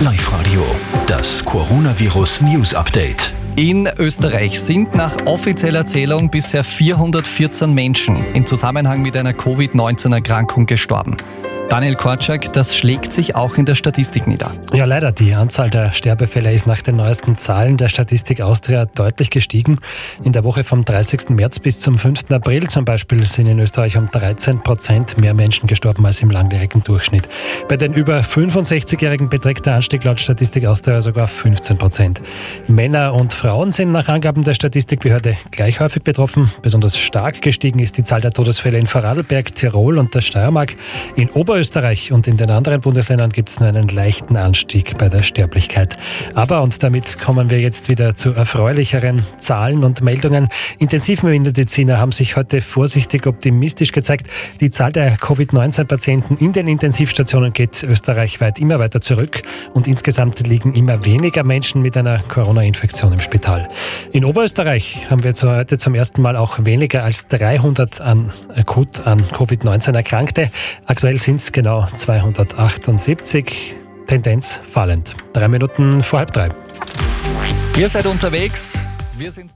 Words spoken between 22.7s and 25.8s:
Beispiel sind in Österreich um 13 Prozent mehr Menschen